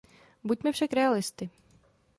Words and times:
Buďme 0.49 0.69
však 0.71 0.93
realisty. 0.99 1.45